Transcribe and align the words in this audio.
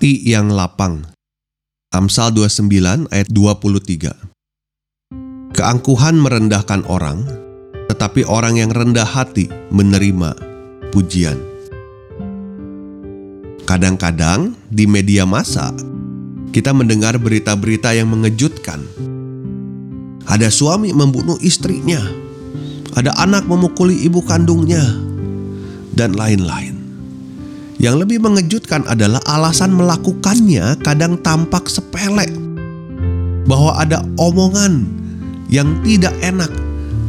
Hati 0.00 0.32
yang 0.32 0.48
lapang. 0.48 1.04
Amsal 1.92 2.32
29 2.32 3.04
ayat 3.12 3.28
23. 3.36 5.52
Keangkuhan 5.52 6.16
merendahkan 6.16 6.88
orang, 6.88 7.28
tetapi 7.92 8.24
orang 8.24 8.56
yang 8.56 8.72
rendah 8.72 9.04
hati 9.04 9.52
menerima 9.68 10.32
pujian. 10.88 11.36
Kadang-kadang 13.68 14.56
di 14.72 14.88
media 14.88 15.28
massa 15.28 15.68
kita 16.48 16.72
mendengar 16.72 17.20
berita-berita 17.20 17.92
yang 17.92 18.08
mengejutkan. 18.08 18.80
Ada 20.24 20.48
suami 20.48 20.96
membunuh 20.96 21.36
istrinya, 21.44 22.00
ada 22.96 23.12
anak 23.20 23.44
memukuli 23.44 24.00
ibu 24.08 24.24
kandungnya, 24.24 24.80
dan 25.92 26.16
lain-lain. 26.16 26.79
Yang 27.80 27.96
lebih 28.04 28.18
mengejutkan 28.20 28.84
adalah 28.84 29.24
alasan 29.24 29.72
melakukannya 29.72 30.76
kadang 30.84 31.16
tampak 31.24 31.64
sepele. 31.72 32.28
Bahwa 33.48 33.72
ada 33.80 34.04
omongan 34.20 34.84
yang 35.48 35.80
tidak 35.80 36.12
enak 36.20 36.52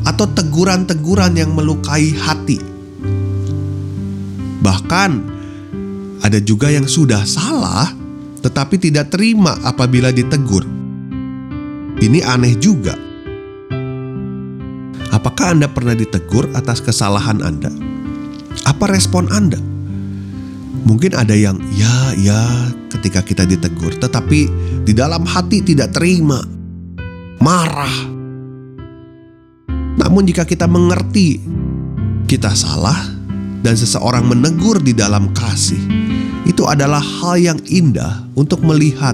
atau 0.08 0.24
teguran-teguran 0.32 1.36
yang 1.36 1.52
melukai 1.52 2.16
hati. 2.16 2.64
Bahkan 4.64 5.12
ada 6.24 6.40
juga 6.40 6.72
yang 6.72 6.88
sudah 6.88 7.28
salah 7.28 7.92
tetapi 8.40 8.80
tidak 8.80 9.12
terima 9.12 9.60
apabila 9.68 10.10
ditegur. 10.10 10.64
Ini 12.00 12.24
aneh 12.24 12.56
juga. 12.56 12.96
Apakah 15.12 15.52
Anda 15.52 15.68
pernah 15.68 16.00
ditegur 16.00 16.48
atas 16.56 16.80
kesalahan 16.80 17.44
Anda? 17.44 17.70
Apa 18.64 18.88
respon 18.88 19.28
Anda? 19.28 19.71
Mungkin 20.82 21.14
ada 21.14 21.38
yang 21.38 21.62
ya, 21.78 22.18
ya 22.18 22.42
ketika 22.90 23.22
kita 23.22 23.46
ditegur, 23.46 23.94
tetapi 24.02 24.50
di 24.82 24.94
dalam 24.98 25.22
hati 25.30 25.62
tidak 25.62 25.94
terima, 25.94 26.42
marah. 27.38 28.10
Namun, 30.02 30.26
jika 30.26 30.42
kita 30.42 30.66
mengerti 30.66 31.38
kita 32.26 32.50
salah 32.58 32.98
dan 33.62 33.78
seseorang 33.78 34.26
menegur 34.26 34.82
di 34.82 34.98
dalam 34.98 35.30
kasih, 35.38 35.82
itu 36.50 36.66
adalah 36.66 37.02
hal 37.02 37.38
yang 37.38 37.60
indah 37.70 38.26
untuk 38.34 38.66
melihat 38.66 39.14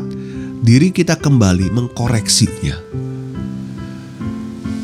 diri 0.64 0.88
kita 0.88 1.20
kembali 1.20 1.68
mengkoreksinya. 1.76 2.76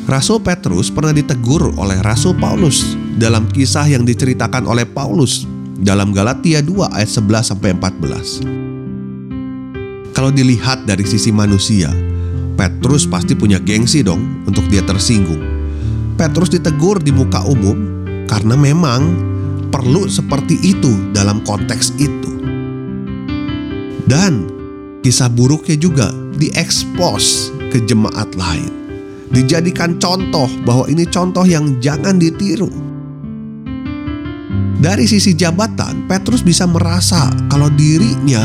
Rasul 0.04 0.44
Petrus 0.44 0.92
pernah 0.92 1.16
ditegur 1.16 1.80
oleh 1.80 2.04
Rasul 2.04 2.36
Paulus 2.36 3.00
dalam 3.16 3.48
kisah 3.48 3.88
yang 3.88 4.04
diceritakan 4.04 4.68
oleh 4.68 4.84
Paulus 4.84 5.48
dalam 5.84 6.16
Galatia 6.16 6.64
2 6.64 6.96
ayat 6.96 7.12
11 7.12 7.52
sampai 7.52 7.76
14. 7.76 10.16
Kalau 10.16 10.32
dilihat 10.32 10.88
dari 10.88 11.04
sisi 11.04 11.36
manusia, 11.36 11.92
Petrus 12.56 13.04
pasti 13.04 13.36
punya 13.36 13.60
gengsi 13.60 14.00
dong 14.00 14.48
untuk 14.48 14.64
dia 14.72 14.80
tersinggung. 14.88 15.44
Petrus 16.16 16.56
ditegur 16.56 17.04
di 17.04 17.12
muka 17.12 17.44
umum 17.44 18.08
karena 18.32 18.56
memang 18.56 19.12
perlu 19.68 20.08
seperti 20.08 20.56
itu 20.64 21.12
dalam 21.12 21.44
konteks 21.44 22.00
itu. 22.00 22.32
Dan 24.08 24.48
kisah 25.04 25.28
buruknya 25.28 25.76
juga 25.76 26.16
diekspos 26.40 27.52
ke 27.74 27.84
jemaat 27.84 28.32
lain. 28.40 28.72
Dijadikan 29.34 29.98
contoh 29.98 30.46
bahwa 30.62 30.86
ini 30.88 31.10
contoh 31.10 31.42
yang 31.42 31.82
jangan 31.82 32.22
ditiru 32.22 32.83
dari 34.84 35.08
sisi 35.08 35.32
jabatan, 35.32 36.12
Petrus 36.12 36.44
bisa 36.44 36.68
merasa 36.68 37.32
kalau 37.48 37.72
dirinya 37.72 38.44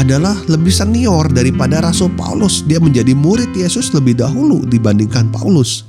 adalah 0.00 0.32
lebih 0.48 0.72
senior 0.72 1.28
daripada 1.28 1.84
Rasul 1.84 2.08
Paulus. 2.16 2.64
Dia 2.64 2.80
menjadi 2.80 3.12
murid 3.12 3.52
Yesus 3.52 3.92
lebih 3.92 4.16
dahulu 4.16 4.64
dibandingkan 4.64 5.28
Paulus. 5.28 5.84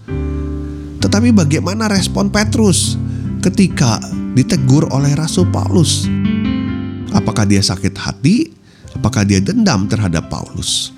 Tetapi 1.00 1.31
bagaimana 1.31 1.88
respon 1.88 2.28
Petrus 2.28 3.00
ketika 3.40 4.03
ditegur 4.35 4.84
oleh 4.91 5.16
Rasul 5.16 5.47
Paulus? 5.47 6.11
Apakah 7.16 7.47
dia 7.47 7.63
sakit 7.63 7.96
hati? 7.96 8.51
Apakah 9.00 9.23
dia 9.23 9.40
dendam 9.40 9.88
terhadap 9.88 10.28
Paulus? 10.28 10.91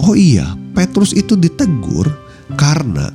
Oh 0.00 0.16
iya, 0.16 0.56
Petrus 0.72 1.12
itu 1.12 1.36
ditegur 1.36 2.08
karena 2.56 3.12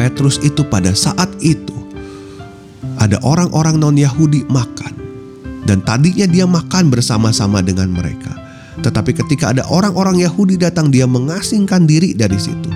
Petrus 0.00 0.40
itu 0.40 0.64
pada 0.64 0.96
saat 0.96 1.28
itu 1.44 1.81
ada 3.02 3.18
orang-orang 3.26 3.82
non-Yahudi 3.82 4.46
makan, 4.46 4.94
dan 5.66 5.82
tadinya 5.82 6.22
dia 6.30 6.46
makan 6.46 6.86
bersama-sama 6.86 7.58
dengan 7.58 7.90
mereka. 7.90 8.30
Tetapi 8.78 9.10
ketika 9.18 9.50
ada 9.50 9.66
orang-orang 9.66 10.22
Yahudi 10.22 10.54
datang, 10.54 10.94
dia 10.94 11.04
mengasingkan 11.10 11.82
diri 11.82 12.14
dari 12.14 12.38
situ, 12.38 12.70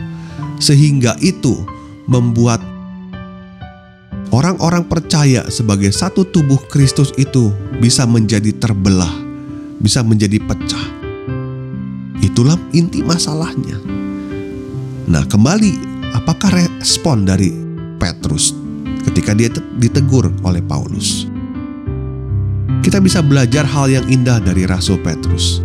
sehingga 0.58 1.14
itu 1.22 1.62
membuat 2.10 2.58
orang-orang 4.34 4.82
percaya 4.90 5.46
sebagai 5.46 5.94
satu 5.94 6.26
tubuh 6.26 6.58
Kristus 6.66 7.14
itu 7.14 7.54
bisa 7.78 8.02
menjadi 8.02 8.50
terbelah, 8.50 9.14
bisa 9.78 10.02
menjadi 10.02 10.42
pecah. 10.42 10.86
Itulah 12.18 12.58
inti 12.74 13.00
masalahnya. 13.06 13.78
Nah, 15.06 15.22
kembali, 15.22 16.02
apakah 16.18 16.50
respon 16.82 17.22
dari 17.22 17.54
Petrus 18.02 18.65
ketika 19.16 19.32
dia 19.32 19.48
ditegur 19.80 20.28
oleh 20.44 20.60
Paulus. 20.60 21.24
Kita 22.84 23.00
bisa 23.00 23.24
belajar 23.24 23.64
hal 23.64 23.88
yang 23.88 24.04
indah 24.12 24.44
dari 24.44 24.68
Rasul 24.68 25.00
Petrus. 25.00 25.64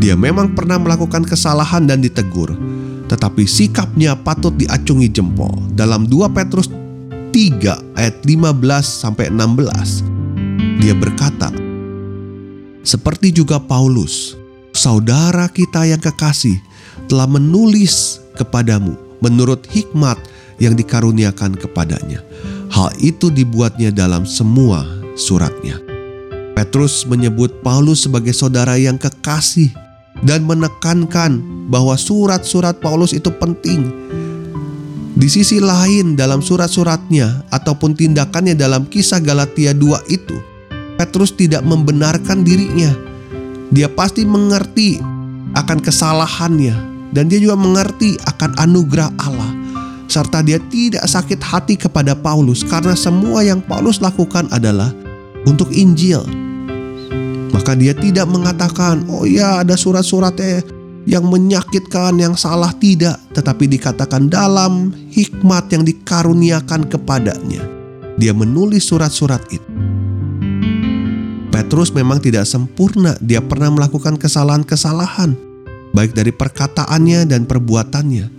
Dia 0.00 0.16
memang 0.16 0.56
pernah 0.56 0.80
melakukan 0.80 1.28
kesalahan 1.28 1.84
dan 1.84 2.00
ditegur, 2.00 2.56
tetapi 3.12 3.44
sikapnya 3.44 4.16
patut 4.16 4.56
diacungi 4.56 5.04
jempol. 5.12 5.52
Dalam 5.76 6.08
2 6.08 6.32
Petrus 6.32 6.72
3 7.28 7.76
ayat 7.92 8.24
15 8.24 8.56
sampai 8.88 9.28
16, 9.28 10.00
dia 10.80 10.96
berkata, 10.96 11.52
"Seperti 12.80 13.36
juga 13.36 13.60
Paulus, 13.60 14.32
saudara 14.72 15.44
kita 15.52 15.84
yang 15.84 16.00
kekasih, 16.00 16.56
telah 17.04 17.28
menulis 17.28 18.24
kepadamu 18.32 18.96
menurut 19.20 19.68
hikmat 19.68 20.16
yang 20.58 20.74
dikaruniakan 20.74 21.54
kepadanya. 21.54 22.20
Hal 22.68 22.92
itu 23.00 23.32
dibuatnya 23.32 23.88
dalam 23.88 24.28
semua 24.28 24.84
suratnya. 25.16 25.80
Petrus 26.52 27.08
menyebut 27.08 27.64
Paulus 27.64 28.04
sebagai 28.04 28.34
saudara 28.36 28.76
yang 28.76 29.00
kekasih 29.00 29.72
dan 30.26 30.44
menekankan 30.44 31.40
bahwa 31.72 31.96
surat-surat 31.96 32.76
Paulus 32.82 33.16
itu 33.16 33.30
penting. 33.30 33.88
Di 35.18 35.26
sisi 35.26 35.58
lain 35.58 36.14
dalam 36.14 36.44
surat-suratnya 36.44 37.48
ataupun 37.50 37.96
tindakannya 37.96 38.54
dalam 38.54 38.86
kisah 38.86 39.18
Galatia 39.18 39.74
2 39.74 40.06
itu, 40.12 40.36
Petrus 40.94 41.34
tidak 41.34 41.64
membenarkan 41.66 42.46
dirinya. 42.46 42.92
Dia 43.74 43.90
pasti 43.90 44.22
mengerti 44.28 45.00
akan 45.56 45.78
kesalahannya 45.82 46.74
dan 47.10 47.26
dia 47.26 47.40
juga 47.40 47.56
mengerti 47.56 48.14
akan 48.28 48.60
anugerah 48.60 49.10
Allah 49.18 49.57
serta 50.18 50.42
dia 50.42 50.58
tidak 50.66 51.06
sakit 51.06 51.38
hati 51.38 51.78
kepada 51.78 52.18
Paulus 52.18 52.66
karena 52.66 52.98
semua 52.98 53.46
yang 53.46 53.62
Paulus 53.62 54.02
lakukan 54.02 54.50
adalah 54.50 54.90
untuk 55.46 55.70
Injil. 55.70 56.26
Maka 57.54 57.78
dia 57.78 57.94
tidak 57.94 58.26
mengatakan, 58.26 59.06
"Oh 59.06 59.22
ya, 59.22 59.62
ada 59.62 59.78
surat-suratnya 59.78 60.66
yang 61.06 61.22
menyakitkan, 61.30 62.18
yang 62.18 62.34
salah 62.34 62.74
tidak," 62.82 63.14
tetapi 63.30 63.70
dikatakan 63.70 64.26
dalam 64.26 64.90
hikmat 65.14 65.70
yang 65.70 65.86
dikaruniakan 65.86 66.90
kepadanya. 66.90 67.62
Dia 68.18 68.34
menulis 68.34 68.90
surat-surat 68.90 69.46
itu. 69.54 69.70
Petrus 71.54 71.94
memang 71.94 72.18
tidak 72.18 72.42
sempurna, 72.42 73.14
dia 73.22 73.38
pernah 73.38 73.70
melakukan 73.70 74.18
kesalahan-kesalahan, 74.18 75.38
baik 75.94 76.14
dari 76.14 76.30
perkataannya 76.34 77.26
dan 77.26 77.46
perbuatannya 77.46 78.37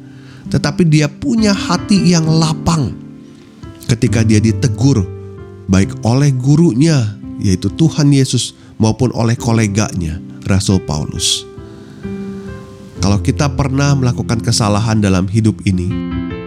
tetapi 0.50 0.86
dia 0.86 1.06
punya 1.08 1.54
hati 1.54 2.14
yang 2.14 2.26
lapang. 2.26 3.10
ketika 3.90 4.22
dia 4.22 4.38
ditegur 4.38 5.02
baik 5.66 6.06
oleh 6.06 6.30
gurunya 6.30 7.18
yaitu 7.42 7.74
Tuhan 7.74 8.14
Yesus 8.14 8.54
maupun 8.78 9.10
oleh 9.18 9.34
koleganya 9.34 10.22
Rasul 10.46 10.78
Paulus. 10.86 11.46
Kalau 13.00 13.18
kita 13.24 13.50
pernah 13.50 13.98
melakukan 13.98 14.44
kesalahan 14.46 15.02
dalam 15.02 15.26
hidup 15.26 15.58
ini 15.66 15.90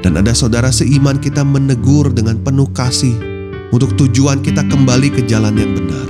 dan 0.07 0.21
ada 0.21 0.31
saudara 0.37 0.71
seiman 0.71 1.19
kita 1.19 1.43
menegur 1.43 2.15
dengan 2.15 2.39
penuh 2.39 2.71
kasih 2.71 3.15
untuk 3.73 3.97
tujuan 3.97 4.45
kita 4.45 4.63
kembali 4.69 5.09
ke 5.11 5.25
jalan 5.25 5.57
yang 5.57 5.73
benar, 5.73 6.07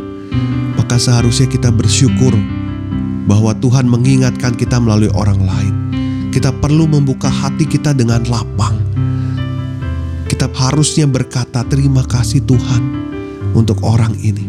maka 0.75 0.99
seharusnya 0.99 1.47
kita 1.47 1.71
bersyukur 1.71 2.35
bahwa 3.31 3.55
Tuhan 3.55 3.87
mengingatkan 3.87 4.59
kita 4.59 4.83
melalui 4.83 5.13
orang 5.15 5.41
lain. 5.47 5.82
Kita 6.33 6.49
perlu 6.49 6.89
membuka 6.89 7.29
hati 7.29 7.69
kita 7.69 7.93
dengan 7.93 8.25
lapang. 8.25 8.73
Kita 10.25 10.49
harusnya 10.49 11.05
berkata 11.05 11.61
terima 11.69 12.01
kasih 12.09 12.41
Tuhan 12.49 12.83
untuk 13.53 13.85
orang 13.85 14.17
ini. 14.17 14.49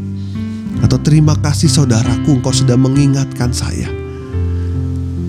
Atau 0.79 0.95
terima 1.03 1.35
kasih 1.35 1.67
saudaraku 1.67 2.39
engkau 2.39 2.55
sudah 2.55 2.79
mengingatkan 2.79 3.51
saya. 3.51 3.91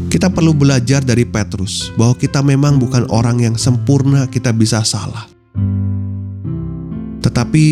Kita 0.06 0.30
perlu 0.30 0.54
belajar 0.54 1.02
dari 1.02 1.26
Petrus 1.26 1.90
bahwa 1.98 2.14
kita 2.14 2.38
memang 2.38 2.78
bukan 2.78 3.10
orang 3.10 3.42
yang 3.42 3.58
sempurna, 3.58 4.30
kita 4.30 4.54
bisa 4.54 4.86
salah. 4.86 5.26
Tetapi 7.18 7.64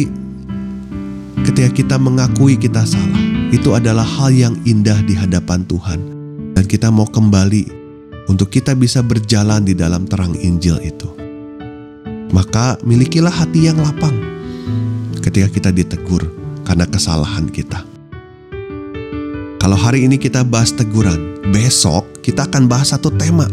ketika 1.46 1.70
kita 1.70 1.96
mengakui 2.02 2.58
kita 2.58 2.82
salah, 2.82 3.22
itu 3.54 3.78
adalah 3.78 4.02
hal 4.02 4.34
yang 4.34 4.54
indah 4.66 4.98
di 5.06 5.14
hadapan 5.14 5.62
Tuhan. 5.70 6.02
Dan 6.58 6.66
kita 6.66 6.90
mau 6.90 7.06
kembali 7.06 7.81
untuk 8.32 8.48
kita 8.48 8.72
bisa 8.72 9.04
berjalan 9.04 9.60
di 9.60 9.76
dalam 9.76 10.08
terang 10.08 10.32
Injil 10.40 10.80
itu. 10.80 11.04
Maka 12.32 12.80
milikilah 12.80 13.28
hati 13.28 13.68
yang 13.68 13.76
lapang 13.76 14.16
ketika 15.20 15.52
kita 15.52 15.68
ditegur 15.68 16.32
karena 16.64 16.88
kesalahan 16.88 17.44
kita. 17.52 17.84
Kalau 19.60 19.76
hari 19.76 20.08
ini 20.08 20.16
kita 20.16 20.48
bahas 20.48 20.72
teguran, 20.72 21.44
besok 21.52 22.08
kita 22.24 22.48
akan 22.48 22.64
bahas 22.72 22.96
satu 22.96 23.12
tema. 23.12 23.44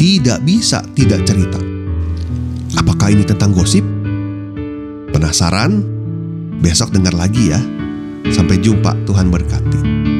Tidak 0.00 0.40
bisa 0.40 0.80
tidak 0.96 1.28
cerita. 1.28 1.60
Apakah 2.80 3.12
ini 3.12 3.28
tentang 3.28 3.52
gosip? 3.52 3.84
Penasaran? 5.12 5.84
Besok 6.64 6.96
dengar 6.96 7.12
lagi 7.12 7.52
ya. 7.52 7.60
Sampai 8.32 8.56
jumpa, 8.56 8.96
Tuhan 9.04 9.28
berkati. 9.28 10.19